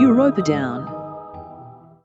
[0.00, 0.88] Europa down.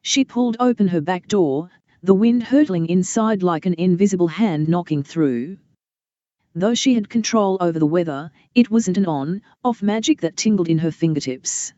[0.02, 1.70] She pulled open her back door,
[2.04, 5.58] the wind hurtling inside like an invisible hand knocking through.
[6.54, 10.80] Though she had control over the weather, it wasn't an on-off magic that tingled in
[10.80, 11.74] her fingertips.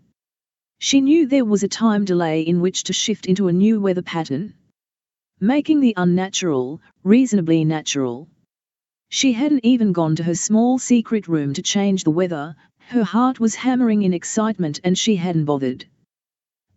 [0.79, 4.01] She knew there was a time delay in which to shift into a new weather
[4.01, 4.55] pattern.
[5.39, 8.27] Making the unnatural, reasonably natural.
[9.09, 12.55] She hadn't even gone to her small secret room to change the weather,
[12.87, 15.85] her heart was hammering in excitement and she hadn't bothered.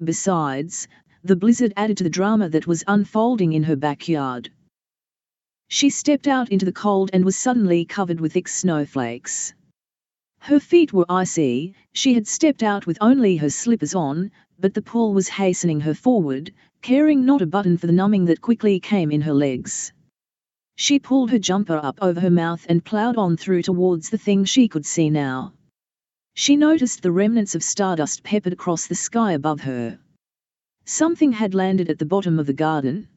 [0.05, 0.89] Besides,
[1.23, 4.51] the blizzard added to the drama that was unfolding in her backyard.
[5.69, 9.55] She stepped out into the cold and was suddenly covered with thick snowflakes.
[10.41, 14.83] Her feet were icy, she had stepped out with only her slippers on, but the
[14.83, 19.13] pull was hastening her forward, caring not a button for the numbing that quickly came
[19.13, 19.93] in her legs.
[20.75, 24.45] She pulled her jumper up over her mouth and ploughed on through towards the thing
[24.45, 25.53] she could see now.
[26.35, 30.01] She noticed the remnants of stardust peppered across the sky above her.
[30.85, 33.09] Something had landed at the bottom of the garden.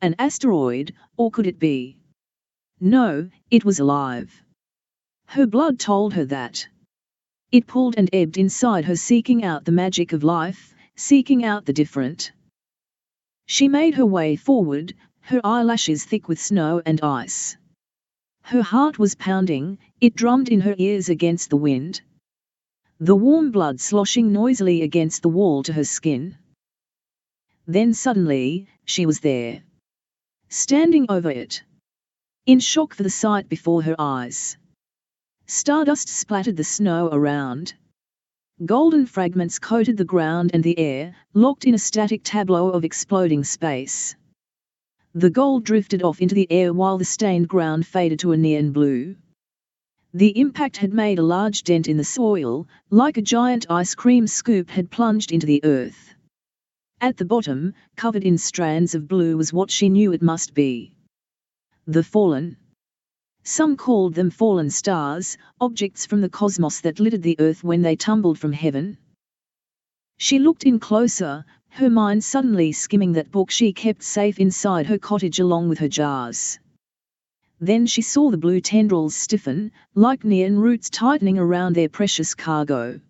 [0.00, 1.98] An asteroid, or could it be?
[2.80, 4.42] No, it was alive.
[5.26, 6.68] Her blood told her that.
[7.52, 11.72] It pulled and ebbed inside her seeking out the magic of life, seeking out the
[11.72, 12.32] different.
[13.46, 17.56] She made her way forward, her eyelashes thick with snow and ice.
[18.42, 22.00] Her heart was pounding, it drummed in her ears against the wind.
[23.04, 26.38] The warm blood sloshing noisily against the wall to her skin.
[27.66, 29.64] Then suddenly, she was there.
[30.48, 31.64] Standing over it.
[32.46, 34.56] In shock for the sight before her eyes.
[35.48, 37.74] Stardust splattered the snow around.
[38.64, 43.42] Golden fragments coated the ground and the air, locked in a static tableau of exploding
[43.42, 44.14] space.
[45.12, 48.70] The gold drifted off into the air while the stained ground faded to a neon
[48.70, 49.16] blue.
[50.14, 54.26] The impact had made a large dent in the soil, like a giant ice cream
[54.26, 56.14] scoop had plunged into the earth.
[57.00, 60.92] At the bottom, covered in strands of blue was what she knew it must be.
[61.86, 62.58] The fallen.
[63.42, 67.96] Some called them fallen stars, objects from the cosmos that littered the earth when they
[67.96, 68.98] tumbled from heaven.
[70.18, 74.98] She looked in closer, her mind suddenly skimming that book she kept safe inside her
[74.98, 76.58] cottage along with her jars.
[77.64, 83.00] Then she saw the blue tendrils stiffen, like neon roots tightening around their precious cargo.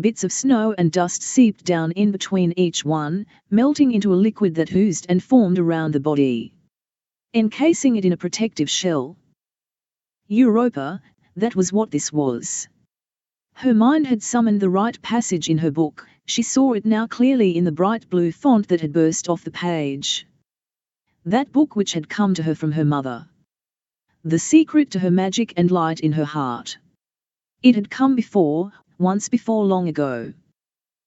[0.00, 4.54] Bits of snow and dust seeped down in between each one, melting into a liquid
[4.54, 6.54] that oozed and formed around the body.
[7.34, 9.16] Encasing it in a protective shell,
[10.28, 11.02] Europa,
[11.34, 12.68] that was what this was.
[13.54, 17.56] Her mind had summoned the right passage in her book, she saw it now clearly
[17.56, 20.24] in the bright blue font that had burst off the page.
[21.24, 23.28] That book which had come to her from her mother.
[24.26, 26.78] The secret to her magic and light in her heart.
[27.62, 30.32] It had come before, once before long ago.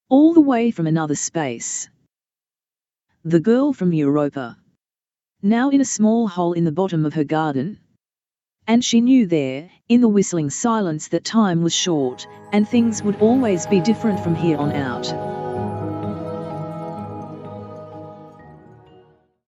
[0.07, 1.90] All the way from another space.
[3.25, 4.57] The girl from Europa.
[5.44, 7.81] Now in a small hole in the bottom of her garden,
[8.66, 13.18] and she knew there, in the whistling silence that time was short, and things would
[13.18, 15.28] always be different from here on out.